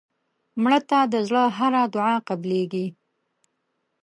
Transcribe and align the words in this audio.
مړه 0.61 0.79
ته 0.89 0.97
د 1.13 1.15
زړه 1.27 1.43
هره 1.57 1.83
دعا 1.93 2.15
قبلیږي 2.27 2.87